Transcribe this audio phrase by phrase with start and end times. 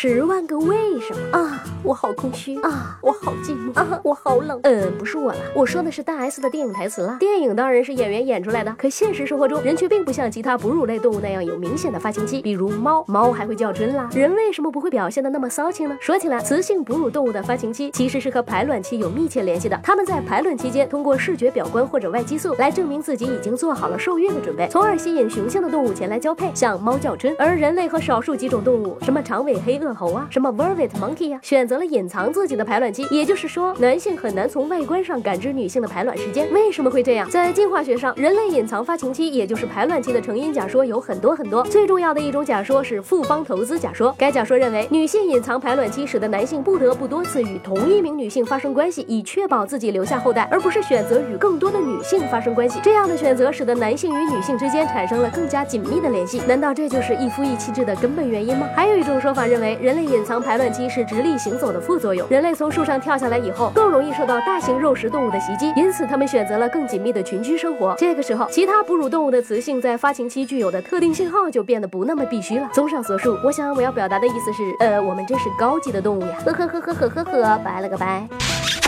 [0.00, 1.64] 十万个为什么啊！
[1.82, 2.96] 我好空虚啊！
[3.02, 4.00] 我好寂寞啊！
[4.04, 4.60] 我好冷。
[4.62, 7.16] 呃，不是我了，我说的是大 S 的电影台词啦。
[7.18, 14.08] 电影当然是演员演出来的，可现实生活中人却并不像其他哺乳类动物那样有明显的发情期，比如猫，猫还会叫春啦。
[14.14, 15.98] 人为什么不会表现的那么骚气呢？
[16.00, 19.80] 说起来，雌性哺乳动物的发情期其实是和排卵期有密切联系的。
[19.82, 27.34] 它们在排卵期间通过视觉表观或者外激素来证明自己已经做好了受孕的准备，从而吸引雄性的动物前来交配，像猫叫春。
[27.36, 36.46] 而人类和少数几种动物，什么长尾黑鳄猴啊，什么 vervet monkey 呀，选择了隐藏自己的排卵期，也就是说，男性很难从外观上感知女性的排卵时间。
[36.52, 37.28] 为什么会这样？
[37.30, 41.62] 在进化学上，人类隐藏发情期，也就是排卵期的成因假说有很多很多。
[41.64, 44.14] 最重要的一种假说是复方投资假说。
[44.18, 52.78] 该假说认为，女性隐藏排卵期，使得男性不得不多次与同一名女性发生关系，以确保自己留下后代，而不是选择与更多的女性发生关系。
[52.82, 56.42] 这样的选择使得男性与女性之间产生了更加紧密的联系。
[56.46, 58.68] 难道这就是一夫一妻制的根本原因吗？
[58.74, 62.26] 还有一种说法认为，人类隐藏排卵期是直立行走的副作用。
[62.28, 67.94] 人类从树上跳下来以后，更容易受到大型肉食动物的袭击，因此他们选择了更紧密的群居生活。
[67.98, 72.68] 这个时候，其他哺乳动物的雌性在发情期具有的特定信号就变得不那么必须了。
[72.72, 76.36] 综上所述，我想我要表达的意思是，呃，我们真是高级的动物呀！
[76.44, 78.26] 呵呵呵呵呵呵呵，拜了个拜，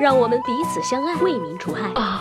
[0.00, 2.20] 让我们彼此相爱，为民除害啊！